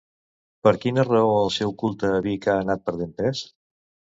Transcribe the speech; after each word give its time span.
Per 0.67 0.71
quina 0.85 1.03
raó 1.09 1.35
el 1.43 1.53
seu 1.57 1.75
culte 1.83 2.11
a 2.15 2.25
Vic 2.29 2.51
ha 2.55 2.59
anat 2.65 2.85
perdent 2.89 3.17
pes? 3.21 3.45